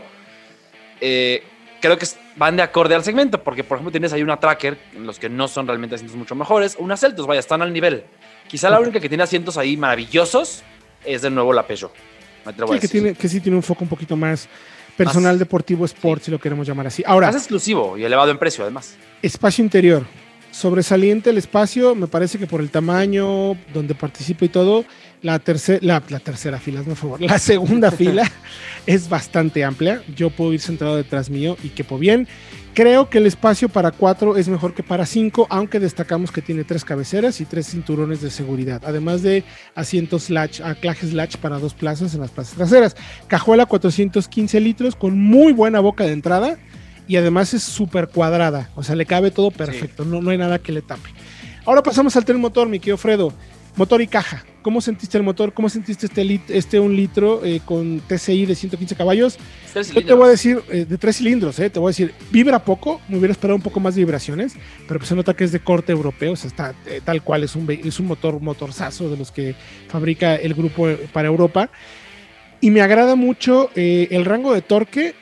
eh, 0.99 1.43
creo 1.79 1.99
que 1.99 2.07
van 2.35 2.55
de 2.55 2.63
acorde 2.63 2.95
al 2.95 3.03
segmento, 3.03 3.43
porque 3.43 3.63
por 3.63 3.77
ejemplo 3.77 3.91
tienes 3.91 4.11
ahí 4.11 4.23
una 4.23 4.39
tracker, 4.39 4.79
los 4.97 5.19
que 5.19 5.29
no 5.29 5.47
son 5.47 5.67
realmente 5.67 5.93
asientos 5.93 6.17
mucho 6.17 6.33
mejores, 6.33 6.75
unas 6.79 6.99
Celtos, 6.99 7.27
vaya, 7.27 7.41
están 7.41 7.61
al 7.61 7.71
nivel. 7.71 8.05
Quizá 8.47 8.71
la 8.71 8.79
única 8.79 8.99
que 8.99 9.07
tiene 9.07 9.23
asientos 9.23 9.55
ahí 9.59 9.77
maravillosos 9.77 10.63
es 11.05 11.21
de 11.21 11.29
nuevo 11.29 11.53
la 11.53 11.67
Peugeot. 11.67 11.93
sí, 12.71 12.79
que, 12.79 12.87
tiene, 12.87 13.13
que 13.13 13.29
sí 13.29 13.39
tiene 13.39 13.55
un 13.55 13.61
foco 13.61 13.83
un 13.83 13.89
poquito 13.89 14.15
más 14.15 14.49
personal, 14.97 15.37
deportivo, 15.37 15.85
sport, 15.85 16.23
si 16.23 16.31
lo 16.31 16.39
queremos 16.39 16.65
llamar 16.65 16.87
así. 16.87 17.03
Ahora, 17.05 17.27
más 17.27 17.35
exclusivo 17.35 17.99
y 17.99 18.03
elevado 18.03 18.31
en 18.31 18.39
precio, 18.39 18.63
además. 18.63 18.95
Espacio 19.21 19.63
interior 19.63 20.03
sobresaliente 20.53 21.31
el 21.31 21.37
espacio, 21.37 21.95
me 21.95 22.07
parece 22.07 22.37
que 22.37 22.47
por 22.47 22.61
el 22.61 22.69
tamaño 22.69 23.57
donde 23.73 23.95
participo 23.95 24.45
y 24.45 24.49
todo, 24.49 24.85
la, 25.21 25.41
la, 25.81 26.19
tercera 26.19 26.59
fila, 26.59 26.83
por 26.83 26.95
favor, 26.95 27.21
la 27.21 27.39
segunda 27.39 27.91
fila 27.91 28.29
es 28.85 29.09
bastante 29.09 29.63
amplia. 29.63 30.03
Yo 30.15 30.29
puedo 30.29 30.53
ir 30.53 30.59
sentado 30.59 30.95
detrás 30.95 31.29
mío 31.29 31.57
y 31.63 31.69
quepo 31.69 31.97
bien. 31.97 32.27
Creo 32.73 33.09
que 33.09 33.19
el 33.19 33.25
espacio 33.25 33.69
para 33.69 33.91
cuatro 33.91 34.35
es 34.35 34.47
mejor 34.47 34.73
que 34.73 34.83
para 34.83 35.05
cinco, 35.05 35.47
aunque 35.49 35.79
destacamos 35.79 36.31
que 36.31 36.41
tiene 36.41 36.63
tres 36.63 36.83
cabeceras 36.83 37.39
y 37.39 37.45
tres 37.45 37.67
cinturones 37.67 38.21
de 38.21 38.31
seguridad, 38.31 38.81
además 38.85 39.21
de 39.21 39.43
asientos 39.75 40.29
latch, 40.29 40.59
anclajes 40.61 41.13
latch 41.13 41.37
para 41.37 41.59
dos 41.59 41.73
plazas 41.73 42.13
en 42.13 42.21
las 42.21 42.31
plazas 42.31 42.55
traseras. 42.55 42.95
Cajuela 43.27 43.65
415 43.65 44.59
litros 44.59 44.95
con 44.95 45.19
muy 45.19 45.53
buena 45.53 45.79
boca 45.79 46.03
de 46.03 46.13
entrada 46.13 46.57
y 47.07 47.17
además 47.17 47.53
es 47.53 47.63
súper 47.63 48.07
cuadrada, 48.07 48.69
o 48.75 48.83
sea, 48.83 48.95
le 48.95 49.05
cabe 49.05 49.31
todo 49.31 49.51
perfecto, 49.51 50.05
no, 50.05 50.21
no 50.21 50.31
hay 50.31 50.37
nada 50.37 50.59
que 50.59 50.71
le 50.71 50.81
tape. 50.81 51.09
Ahora 51.65 51.81
pasamos 51.81 52.15
al 52.17 52.25
tren 52.25 52.39
motor, 52.39 52.67
mi 52.67 52.79
querido 52.79 52.97
Fredo. 52.97 53.33
Motor 53.75 54.01
y 54.01 54.07
caja. 54.07 54.45
¿Cómo 54.61 54.81
sentiste 54.81 55.17
el 55.17 55.23
motor? 55.23 55.53
¿Cómo 55.53 55.67
sentiste 55.67 56.05
este, 56.05 56.41
este 56.49 56.79
un 56.79 56.95
litro 56.95 57.43
eh, 57.43 57.59
con 57.65 58.01
TCI 58.01 58.45
de 58.45 58.55
115 58.55 58.95
caballos? 58.95 59.37
Yo 59.93 60.05
te 60.05 60.13
voy 60.13 60.27
a 60.27 60.29
decir, 60.29 60.61
eh, 60.69 60.85
de 60.85 60.97
tres 60.97 61.17
cilindros, 61.17 61.57
eh, 61.59 61.69
te 61.69 61.79
voy 61.79 61.87
a 61.87 61.91
decir, 61.91 62.13
vibra 62.31 62.63
poco, 62.63 63.01
me 63.09 63.17
hubiera 63.17 63.31
esperado 63.31 63.55
un 63.55 63.63
poco 63.63 63.79
más 63.79 63.95
de 63.95 64.01
vibraciones, 64.01 64.53
pero 64.87 64.99
pues 64.99 65.09
se 65.09 65.15
nota 65.15 65.33
que 65.33 65.43
es 65.43 65.51
de 65.51 65.59
corte 65.59 65.91
europeo, 65.91 66.33
o 66.33 66.35
sea, 66.35 66.49
está 66.49 66.75
tal 67.03 67.23
cual, 67.23 67.43
es 67.43 67.55
un, 67.55 67.69
es 67.69 67.99
un 67.99 68.05
motor, 68.05 68.39
motorzazo 68.39 69.09
de 69.09 69.17
los 69.17 69.31
que 69.31 69.55
fabrica 69.87 70.35
el 70.35 70.53
grupo 70.53 70.87
para 71.11 71.27
Europa. 71.27 71.69
Y 72.61 72.71
me 72.71 72.81
agrada 72.81 73.15
mucho 73.15 73.69
el 73.75 74.23
rango 74.23 74.53
de 74.53 74.61
torque 74.61 75.15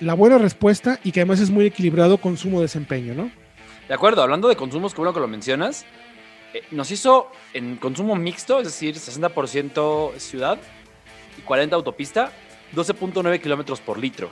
la 0.00 0.14
buena 0.14 0.38
respuesta 0.38 0.98
y 1.04 1.12
que 1.12 1.20
además 1.20 1.40
es 1.40 1.50
muy 1.50 1.66
equilibrado 1.66 2.18
consumo-desempeño, 2.18 3.14
¿no? 3.14 3.30
De 3.86 3.94
acuerdo, 3.94 4.22
hablando 4.22 4.48
de 4.48 4.56
consumos, 4.56 4.94
que 4.94 4.98
bueno 4.98 5.12
que 5.12 5.20
lo 5.20 5.28
mencionas, 5.28 5.84
eh, 6.54 6.62
nos 6.70 6.90
hizo 6.90 7.30
en 7.52 7.76
consumo 7.76 8.16
mixto, 8.16 8.58
es 8.58 8.66
decir, 8.66 8.94
60% 8.94 10.16
ciudad 10.18 10.58
y 11.38 11.42
40% 11.42 11.72
autopista, 11.72 12.32
12.9 12.74 13.40
kilómetros 13.40 13.80
por 13.80 13.98
litro. 13.98 14.30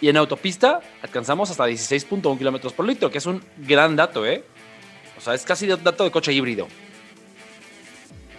Y 0.00 0.08
en 0.08 0.16
autopista 0.16 0.80
alcanzamos 1.02 1.50
hasta 1.50 1.66
16.1 1.66 2.36
kilómetros 2.36 2.72
por 2.72 2.86
litro, 2.86 3.10
que 3.10 3.18
es 3.18 3.26
un 3.26 3.42
gran 3.58 3.96
dato, 3.96 4.26
¿eh? 4.26 4.44
O 5.16 5.20
sea, 5.20 5.34
es 5.34 5.44
casi 5.44 5.66
dato 5.66 6.04
de 6.04 6.10
coche 6.10 6.32
híbrido. 6.32 6.68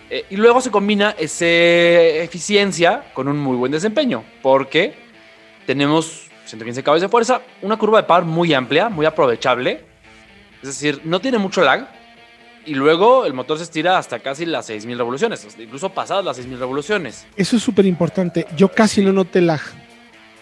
Eh, 0.09 0.25
y 0.29 0.37
luego 0.37 0.61
se 0.61 0.71
combina 0.71 1.15
esa 1.17 1.45
eficiencia 1.45 3.11
con 3.13 3.27
un 3.27 3.37
muy 3.37 3.57
buen 3.57 3.71
desempeño, 3.71 4.23
porque 4.41 4.93
tenemos 5.65 6.26
115 6.47 6.83
caballos 6.83 7.01
de 7.01 7.09
fuerza, 7.09 7.41
una 7.61 7.77
curva 7.77 8.01
de 8.01 8.07
par 8.07 8.23
muy 8.23 8.53
amplia, 8.53 8.89
muy 8.89 9.05
aprovechable. 9.05 9.83
Es 10.61 10.69
decir, 10.69 11.01
no 11.03 11.19
tiene 11.19 11.37
mucho 11.37 11.61
lag. 11.61 11.87
Y 12.65 12.73
luego 12.73 13.25
el 13.25 13.33
motor 13.33 13.57
se 13.57 13.63
estira 13.63 13.97
hasta 13.97 14.19
casi 14.19 14.45
las 14.45 14.69
6.000 14.69 14.97
revoluciones, 14.97 15.47
incluso 15.57 15.89
pasadas 15.89 16.25
las 16.25 16.37
6.000 16.37 16.57
revoluciones. 16.57 17.25
Eso 17.37 17.55
es 17.55 17.63
súper 17.63 17.85
importante. 17.85 18.45
Yo 18.57 18.69
casi 18.69 19.01
no 19.01 19.13
noté 19.13 19.39
lag. 19.39 19.61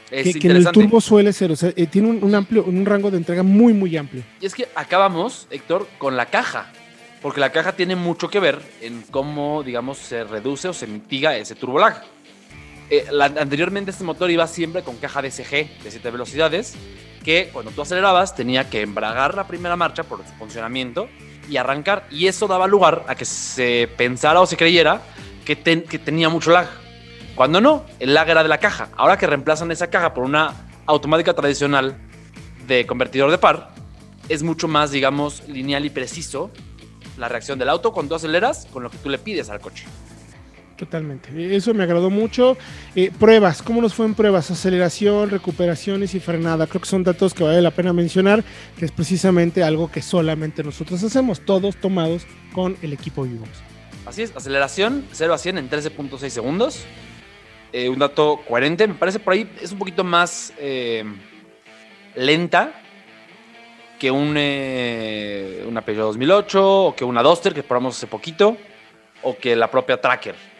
que, 0.09 0.33
que, 0.33 0.47
en 0.47 0.55
el 0.55 0.71
turbo 0.71 0.99
suele 0.99 1.33
ser, 1.33 1.51
o 1.51 1.55
sea, 1.55 1.71
eh, 1.75 1.85
tiene 1.85 2.09
un, 2.09 2.23
un, 2.23 2.33
amplio, 2.33 2.63
un 2.63 2.83
rango 2.83 3.11
de 3.11 3.17
entrega 3.17 3.43
muy, 3.43 3.73
muy 3.73 3.95
amplio. 3.95 4.23
Y 4.41 4.47
es 4.47 4.55
que 4.55 4.67
acabamos, 4.73 5.47
Héctor, 5.51 5.87
con 5.99 6.17
la 6.17 6.25
caja, 6.25 6.71
porque 7.21 7.39
la 7.39 7.51
caja 7.51 7.73
tiene 7.73 7.95
mucho 7.95 8.27
que 8.27 8.39
ver 8.39 8.59
en 8.81 9.03
cómo, 9.11 9.61
digamos, 9.61 9.99
se 9.99 10.23
reduce 10.23 10.67
o 10.67 10.73
se 10.73 10.87
mitiga 10.87 11.37
ese 11.37 11.53
turbo 11.53 11.77
lag. 11.77 12.01
Eh, 12.89 13.07
anteriormente 13.19 13.91
este 13.91 14.03
motor 14.03 14.29
iba 14.29 14.45
siempre 14.47 14.83
con 14.83 14.97
caja 14.97 15.21
DSG 15.21 15.83
de 15.83 15.91
7 15.91 16.11
velocidades, 16.11 16.75
que 17.23 17.49
cuando 17.51 17.71
tú 17.71 17.81
acelerabas 17.81 18.35
tenía 18.35 18.69
que 18.69 18.81
embragar 18.81 19.35
la 19.35 19.47
primera 19.47 19.75
marcha 19.75 20.03
por 20.03 20.19
su 20.19 20.33
funcionamiento 20.33 21.09
y 21.49 21.57
arrancar, 21.57 22.07
y 22.11 22.27
eso 22.27 22.47
daba 22.47 22.67
lugar 22.67 23.03
a 23.07 23.15
que 23.15 23.25
se 23.25 23.89
pensara 23.97 24.41
o 24.41 24.45
se 24.45 24.57
creyera 24.57 25.01
que, 25.45 25.57
que 25.57 25.99
tenía 25.99 26.29
mucho 26.29 26.51
lag. 26.51 26.67
Cuando 27.35 27.59
no, 27.59 27.85
el 27.99 28.13
lag 28.13 28.29
era 28.29 28.43
de 28.43 28.49
la 28.49 28.59
caja. 28.59 28.89
Ahora 28.95 29.17
que 29.17 29.27
reemplazan 29.27 29.71
esa 29.71 29.89
caja 29.89 30.13
por 30.13 30.23
una 30.23 30.53
automática 30.85 31.33
tradicional 31.33 31.97
de 32.67 32.85
convertidor 32.85 33.31
de 33.31 33.37
par, 33.37 33.69
es 34.29 34.43
mucho 34.43 34.67
más, 34.67 34.91
digamos, 34.91 35.47
lineal 35.47 35.85
y 35.85 35.89
preciso 35.89 36.51
la 37.17 37.29
reacción 37.29 37.59
del 37.59 37.69
auto 37.69 37.91
cuando 37.91 38.15
aceleras 38.15 38.67
con 38.71 38.83
lo 38.83 38.89
que 38.89 38.97
tú 38.97 39.09
le 39.09 39.17
pides 39.17 39.49
al 39.49 39.59
coche. 39.59 39.85
Totalmente. 40.75 41.55
Eso 41.55 41.73
me 41.73 41.83
agradó 41.83 42.09
mucho. 42.09 42.57
Eh, 42.95 43.09
pruebas, 43.17 43.61
¿cómo 43.61 43.81
nos 43.81 43.93
fue 43.93 44.05
en 44.05 44.13
pruebas? 44.13 44.51
Aceleración, 44.51 45.29
recuperaciones 45.29 46.13
y 46.15 46.19
frenada. 46.19 46.67
Creo 46.67 46.81
que 46.81 46.87
son 46.87 47.03
datos 47.03 47.33
que 47.33 47.45
vale 47.45 47.61
la 47.61 47.71
pena 47.71 47.93
mencionar, 47.93 48.43
que 48.77 48.83
es 48.83 48.91
precisamente 48.91 49.63
algo 49.63 49.89
que 49.89 50.01
solamente 50.01 50.63
nosotros 50.63 51.01
hacemos, 51.01 51.39
todos 51.45 51.77
tomados 51.77 52.27
con 52.53 52.75
el 52.81 52.91
equipo 52.91 53.23
Vivox. 53.23 53.49
Así 54.05 54.21
es, 54.23 54.35
aceleración 54.35 55.05
0 55.13 55.33
a 55.33 55.37
100 55.37 55.57
en 55.59 55.69
13.6 55.69 56.29
segundos. 56.29 56.85
Eh, 57.71 57.87
un 57.87 57.99
dato 57.99 58.41
coherente, 58.47 58.85
me 58.85 58.95
parece 58.95 59.19
por 59.19 59.33
ahí 59.33 59.49
es 59.61 59.71
un 59.71 59.79
poquito 59.79 60.03
más 60.03 60.53
eh, 60.57 61.05
lenta 62.15 62.73
que 63.97 64.11
un, 64.11 64.31
una 64.31 65.81
Peugeot 65.85 66.07
2008 66.07 66.83
o 66.83 66.95
que 66.95 67.05
una 67.05 67.23
Duster 67.23 67.53
que 67.53 67.63
probamos 67.63 67.95
hace 67.95 68.07
poquito 68.07 68.57
o 69.23 69.37
que 69.37 69.55
la 69.55 69.71
propia 69.71 69.99
Tracker 69.99 70.54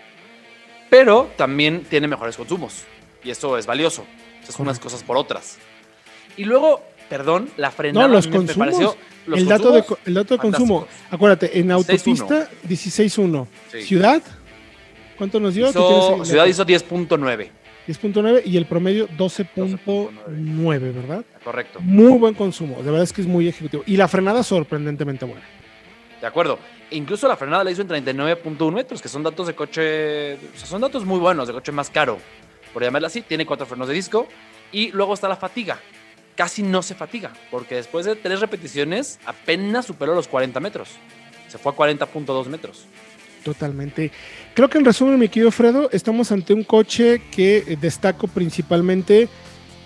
pero 0.95 1.29
también 1.35 1.83
tiene 1.89 2.07
mejores 2.07 2.37
consumos 2.37 2.83
y 3.21 3.29
eso 3.29 3.57
es 3.57 3.65
valioso. 3.65 4.05
Es 4.47 4.57
unas 4.59 4.79
cosas 4.79 5.03
por 5.03 5.17
otras. 5.17 5.57
Y 6.37 6.45
luego, 6.45 6.83
perdón, 7.09 7.49
la 7.57 7.69
frenada 7.69 8.07
no, 8.07 8.13
los 8.13 8.27
consumos, 8.27 8.55
pareció, 8.55 8.95
el, 9.33 9.45
dato 9.45 9.71
de, 9.73 9.83
el 10.05 10.13
dato 10.13 10.35
de 10.35 10.39
consumo, 10.39 10.87
acuérdate, 11.11 11.59
en 11.59 11.71
autopista 11.71 12.49
16.1, 12.65 13.45
ciudad, 13.81 14.21
¿cuánto 15.17 15.39
nos 15.41 15.53
dio? 15.55 15.69
ciudad 16.23 16.45
hizo 16.45 16.65
10.9. 16.65 17.49
10.9 17.87 18.41
y 18.45 18.55
el 18.55 18.65
promedio 18.65 19.09
12.9, 19.09 20.79
¿verdad? 20.79 21.25
Correcto. 21.43 21.79
Muy 21.81 22.17
buen 22.17 22.35
consumo, 22.35 22.77
de 22.77 22.83
verdad 22.83 23.03
es 23.03 23.11
que 23.11 23.21
es 23.21 23.27
muy 23.27 23.49
ejecutivo. 23.49 23.83
Y 23.85 23.97
la 23.97 24.07
frenada 24.07 24.43
sorprendentemente 24.43 25.25
buena. 25.25 25.43
De 26.21 26.27
acuerdo. 26.27 26.57
Incluso 26.91 27.27
la 27.27 27.35
frenada 27.35 27.63
la 27.63 27.71
hizo 27.71 27.81
en 27.81 27.89
39.1 27.89 28.71
metros, 28.71 29.01
que 29.01 29.09
son 29.09 29.23
datos 29.23 29.47
de 29.47 29.55
coche, 29.55 30.37
son 30.55 30.81
datos 30.81 31.03
muy 31.05 31.19
buenos, 31.19 31.47
de 31.47 31.53
coche 31.53 31.71
más 31.71 31.89
caro, 31.89 32.19
por 32.73 32.83
llamarla 32.83 33.07
así. 33.07 33.21
Tiene 33.21 33.45
cuatro 33.45 33.65
frenos 33.65 33.87
de 33.87 33.93
disco. 33.93 34.27
Y 34.71 34.91
luego 34.91 35.13
está 35.13 35.27
la 35.27 35.35
fatiga. 35.35 35.79
Casi 36.35 36.61
no 36.63 36.81
se 36.81 36.95
fatiga, 36.95 37.31
porque 37.49 37.75
después 37.75 38.05
de 38.05 38.15
tres 38.15 38.41
repeticiones 38.41 39.19
apenas 39.25 39.85
superó 39.85 40.13
los 40.13 40.27
40 40.27 40.59
metros. 40.59 40.89
Se 41.47 41.57
fue 41.57 41.71
a 41.71 41.75
40.2 41.75 42.47
metros. 42.47 42.85
Totalmente. 43.43 44.11
Creo 44.53 44.69
que 44.69 44.79
en 44.79 44.85
resumen, 44.85 45.19
mi 45.19 45.29
querido 45.29 45.51
Fredo, 45.51 45.89
estamos 45.91 46.31
ante 46.31 46.53
un 46.53 46.63
coche 46.63 47.21
que 47.31 47.77
destaco 47.79 48.27
principalmente 48.27 49.29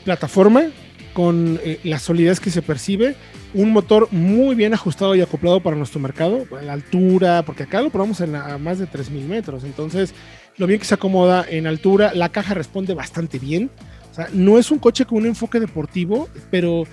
plataforma, 0.06 0.72
con 1.13 1.60
eh, 1.63 1.80
la 1.84 2.00
solidez 2.00 2.39
que 2.39 2.51
se 2.51 2.62
percibe, 2.62 3.16
un 3.54 3.72
motor 3.72 4.08
muy 4.12 4.56
bien 4.56 4.74
ajustado 4.74 5.16
y 5.16 5.22
acoplado 5.22 5.60
para 5.62 5.75
nuestro 5.75 6.00
mercado, 6.00 6.46
la 6.63 6.74
altura, 6.74 7.44
porque 7.46 7.63
acá 7.63 7.82
lo 7.82 7.89
probamos 7.89 8.22
en 8.22 8.36
a 8.36 8.58
más 8.58 8.80
de 8.80 8.88
3.000 8.88 9.25
metros, 9.25 9.63
entonces 9.63 10.13
lo 10.58 10.68
bien 10.68 10.80
que 10.80 10.86
se 10.86 10.94
acomoda 10.94 11.46
en 11.50 11.68
altura, 11.68 12.12
la 12.13 12.30
caja 12.30 12.54
responde 12.54 12.94
bastante 12.94 13.39
bien, 13.39 13.72
o 14.12 14.13
sea, 14.13 14.28
no 14.34 14.58
es 14.60 14.72
un 14.72 14.80
coche 14.80 15.06
con 15.06 15.20
un 15.20 15.25
enfoque 15.25 15.60
deportivo, 15.60 16.30
pero 16.51 16.84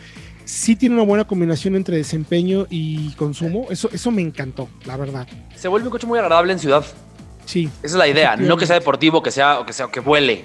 sí 0.45 0.77
tiene 0.77 0.95
una 0.95 1.05
buena 1.05 1.25
combinación 1.27 1.75
entre 1.75 1.97
desempeño 1.97 2.67
y 2.71 3.11
consumo, 3.15 3.67
eso, 3.71 3.91
eso 3.93 4.11
me 4.11 4.23
encantó, 4.23 4.69
la 4.87 4.97
verdad. 4.97 5.27
Se 5.57 5.69
vuelve 5.69 5.89
un 5.89 5.93
coche 5.93 6.07
muy 6.07 6.19
agradable 6.19 6.53
en 6.53 6.59
ciudad. 6.59 6.85
Sí. 7.45 7.69
Esa 7.83 7.87
es 7.87 7.95
la 7.95 8.09
idea, 8.09 8.37
no 8.37 8.57
que 8.57 8.67
sea 8.67 8.75
deportivo, 8.77 9.23
que 9.23 9.31
sea, 9.31 9.61
o 9.61 9.67
que 9.67 9.73
sea, 9.73 9.89
que 9.89 10.01
vuele. 10.01 10.45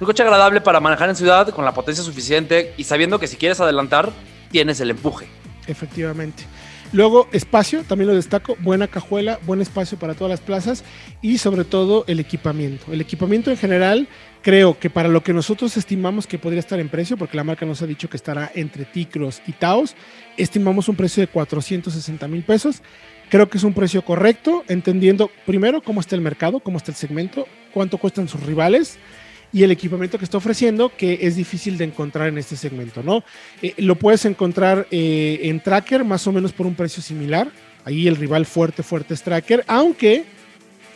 Un 0.00 0.06
coche 0.06 0.24
agradable 0.24 0.60
para 0.60 0.80
manejar 0.80 1.08
en 1.08 1.14
ciudad 1.14 1.48
con 1.50 1.64
la 1.64 1.72
potencia 1.72 2.02
suficiente 2.02 2.74
y 2.76 2.84
sabiendo 2.84 3.20
que 3.20 3.28
si 3.28 3.36
quieres 3.36 3.60
adelantar, 3.60 4.10
tienes 4.50 4.80
el 4.80 4.90
empuje. 4.90 5.26
Efectivamente. 5.68 6.44
Luego, 6.92 7.28
espacio, 7.32 7.84
también 7.84 8.08
lo 8.08 8.14
destaco, 8.14 8.56
buena 8.60 8.88
cajuela, 8.88 9.38
buen 9.46 9.60
espacio 9.60 9.98
para 9.98 10.14
todas 10.14 10.30
las 10.30 10.40
plazas 10.40 10.84
y 11.22 11.38
sobre 11.38 11.64
todo 11.64 12.04
el 12.08 12.20
equipamiento. 12.20 12.92
El 12.92 13.00
equipamiento 13.00 13.50
en 13.50 13.56
general, 13.56 14.08
creo 14.42 14.78
que 14.78 14.90
para 14.90 15.08
lo 15.08 15.22
que 15.22 15.32
nosotros 15.32 15.76
estimamos 15.76 16.26
que 16.26 16.38
podría 16.38 16.60
estar 16.60 16.78
en 16.80 16.88
precio, 16.88 17.16
porque 17.16 17.36
la 17.36 17.44
marca 17.44 17.64
nos 17.64 17.80
ha 17.82 17.86
dicho 17.86 18.10
que 18.10 18.16
estará 18.16 18.50
entre 18.54 18.84
Ticros 18.84 19.42
y 19.46 19.52
Taos, 19.52 19.94
estimamos 20.36 20.88
un 20.88 20.96
precio 20.96 21.20
de 21.20 21.28
460 21.28 22.28
mil 22.28 22.42
pesos. 22.42 22.82
Creo 23.28 23.48
que 23.48 23.58
es 23.58 23.64
un 23.64 23.74
precio 23.74 24.04
correcto, 24.04 24.64
entendiendo 24.68 25.30
primero 25.46 25.82
cómo 25.82 26.00
está 26.00 26.14
el 26.14 26.20
mercado, 26.20 26.60
cómo 26.60 26.78
está 26.78 26.90
el 26.90 26.96
segmento, 26.96 27.48
cuánto 27.72 27.98
cuestan 27.98 28.28
sus 28.28 28.42
rivales 28.42 28.98
y 29.54 29.62
el 29.62 29.70
equipamiento 29.70 30.18
que 30.18 30.24
está 30.24 30.36
ofreciendo, 30.38 30.90
que 30.94 31.20
es 31.22 31.36
difícil 31.36 31.78
de 31.78 31.84
encontrar 31.84 32.26
en 32.26 32.38
este 32.38 32.56
segmento, 32.56 33.04
¿no? 33.04 33.22
Eh, 33.62 33.72
lo 33.76 33.94
puedes 33.94 34.24
encontrar 34.24 34.88
eh, 34.90 35.38
en 35.44 35.60
Tracker 35.60 36.02
más 36.02 36.26
o 36.26 36.32
menos 36.32 36.52
por 36.52 36.66
un 36.66 36.74
precio 36.74 37.00
similar. 37.00 37.48
Ahí 37.84 38.08
el 38.08 38.16
rival 38.16 38.46
fuerte, 38.46 38.82
fuerte 38.82 39.14
es 39.14 39.22
Tracker, 39.22 39.64
aunque 39.68 40.24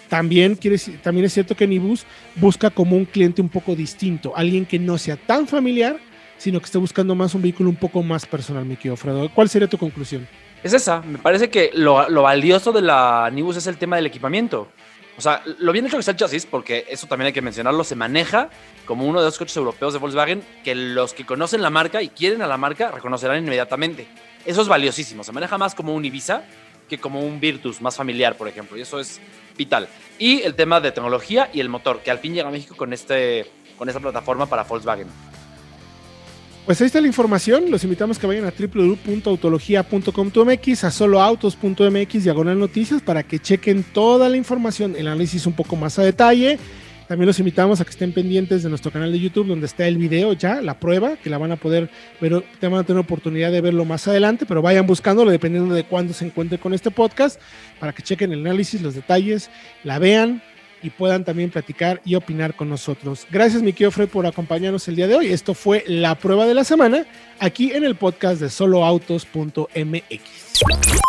también, 0.08 0.56
quiere, 0.56 0.76
también 1.02 1.26
es 1.26 1.34
cierto 1.34 1.54
que 1.54 1.68
Nibus 1.68 2.04
busca 2.34 2.68
como 2.70 2.96
un 2.96 3.04
cliente 3.04 3.40
un 3.40 3.48
poco 3.48 3.76
distinto, 3.76 4.32
alguien 4.34 4.66
que 4.66 4.80
no 4.80 4.98
sea 4.98 5.14
tan 5.14 5.46
familiar, 5.46 5.96
sino 6.36 6.58
que 6.58 6.64
esté 6.64 6.78
buscando 6.78 7.14
más 7.14 7.36
un 7.36 7.42
vehículo 7.42 7.70
un 7.70 7.76
poco 7.76 8.02
más 8.02 8.26
personal, 8.26 8.64
mi 8.64 8.74
querido 8.74 8.96
Fredo. 8.96 9.30
¿Cuál 9.32 9.48
sería 9.48 9.68
tu 9.68 9.78
conclusión? 9.78 10.26
Es 10.64 10.72
esa, 10.72 11.00
me 11.02 11.18
parece 11.18 11.48
que 11.48 11.70
lo, 11.74 12.08
lo 12.08 12.22
valioso 12.22 12.72
de 12.72 12.82
la 12.82 13.30
Nibus 13.32 13.56
es 13.56 13.68
el 13.68 13.76
tema 13.76 13.94
del 13.94 14.06
equipamiento. 14.06 14.68
O 15.18 15.20
sea, 15.20 15.42
lo 15.58 15.72
bien 15.72 15.84
hecho 15.84 15.96
que 15.96 16.00
está 16.00 16.12
el 16.12 16.16
chasis, 16.16 16.46
porque 16.46 16.86
eso 16.88 17.08
también 17.08 17.26
hay 17.26 17.32
que 17.32 17.42
mencionarlo, 17.42 17.82
se 17.82 17.96
maneja 17.96 18.50
como 18.86 19.04
uno 19.04 19.18
de 19.18 19.26
los 19.26 19.36
coches 19.36 19.56
europeos 19.56 19.92
de 19.92 19.98
Volkswagen 19.98 20.44
que 20.62 20.76
los 20.76 21.12
que 21.12 21.26
conocen 21.26 21.60
la 21.60 21.70
marca 21.70 22.00
y 22.02 22.08
quieren 22.08 22.40
a 22.40 22.46
la 22.46 22.56
marca 22.56 22.92
reconocerán 22.92 23.38
inmediatamente. 23.38 24.06
Eso 24.46 24.62
es 24.62 24.68
valiosísimo. 24.68 25.24
Se 25.24 25.32
maneja 25.32 25.58
más 25.58 25.74
como 25.74 25.92
un 25.92 26.04
Ibiza 26.04 26.44
que 26.88 26.98
como 26.98 27.20
un 27.20 27.40
Virtus 27.40 27.80
más 27.80 27.96
familiar, 27.96 28.36
por 28.36 28.46
ejemplo. 28.46 28.78
Y 28.78 28.82
eso 28.82 29.00
es 29.00 29.20
vital. 29.56 29.88
Y 30.20 30.42
el 30.42 30.54
tema 30.54 30.80
de 30.80 30.92
tecnología 30.92 31.50
y 31.52 31.58
el 31.58 31.68
motor, 31.68 31.98
que 31.98 32.12
al 32.12 32.20
fin 32.20 32.32
llega 32.32 32.48
a 32.48 32.52
México 32.52 32.76
con, 32.76 32.92
este, 32.92 33.50
con 33.76 33.88
esta 33.88 34.00
plataforma 34.00 34.46
para 34.46 34.62
Volkswagen. 34.62 35.08
Pues 36.66 36.80
ahí 36.80 36.86
está 36.86 37.00
la 37.00 37.06
información. 37.06 37.70
Los 37.70 37.84
invitamos 37.84 38.18
que 38.18 38.26
vayan 38.26 38.44
a 38.44 38.52
www.autologia.com.mx, 38.52 40.84
a 40.84 40.90
soloautos.mx, 40.90 42.24
diagonal 42.24 42.58
noticias, 42.58 43.00
para 43.00 43.22
que 43.22 43.38
chequen 43.38 43.82
toda 43.82 44.28
la 44.28 44.36
información, 44.36 44.94
el 44.96 45.06
análisis 45.06 45.46
un 45.46 45.54
poco 45.54 45.76
más 45.76 45.98
a 45.98 46.02
detalle. 46.02 46.58
También 47.08 47.26
los 47.26 47.38
invitamos 47.38 47.80
a 47.80 47.84
que 47.84 47.90
estén 47.90 48.12
pendientes 48.12 48.62
de 48.62 48.68
nuestro 48.68 48.90
canal 48.90 49.10
de 49.10 49.18
YouTube, 49.18 49.46
donde 49.46 49.64
está 49.64 49.88
el 49.88 49.96
video 49.96 50.34
ya, 50.34 50.60
la 50.60 50.78
prueba, 50.78 51.16
que 51.16 51.30
la 51.30 51.38
van 51.38 51.52
a 51.52 51.56
poder 51.56 51.88
ver, 52.20 52.44
van 52.60 52.74
a 52.74 52.84
tener 52.84 53.00
oportunidad 53.00 53.50
de 53.50 53.62
verlo 53.62 53.86
más 53.86 54.06
adelante, 54.06 54.44
pero 54.46 54.60
vayan 54.60 54.86
buscándolo 54.86 55.30
dependiendo 55.30 55.74
de 55.74 55.84
cuándo 55.84 56.12
se 56.12 56.26
encuentre 56.26 56.58
con 56.58 56.74
este 56.74 56.90
podcast, 56.90 57.40
para 57.80 57.94
que 57.94 58.02
chequen 58.02 58.34
el 58.34 58.40
análisis, 58.40 58.82
los 58.82 58.94
detalles, 58.94 59.48
la 59.84 59.98
vean, 59.98 60.42
y 60.82 60.90
puedan 60.90 61.24
también 61.24 61.50
platicar 61.50 62.00
y 62.04 62.14
opinar 62.14 62.54
con 62.54 62.68
nosotros. 62.68 63.26
Gracias, 63.30 63.62
mi 63.62 63.72
querido 63.72 63.90
Fred, 63.90 64.08
por 64.08 64.26
acompañarnos 64.26 64.86
el 64.88 64.96
día 64.96 65.06
de 65.06 65.14
hoy. 65.14 65.32
Esto 65.32 65.54
fue 65.54 65.84
la 65.86 66.14
prueba 66.16 66.46
de 66.46 66.54
la 66.54 66.64
semana 66.64 67.06
aquí 67.38 67.72
en 67.72 67.84
el 67.84 67.96
podcast 67.96 68.40
de 68.40 68.50
soloautos.mx. 68.50 71.07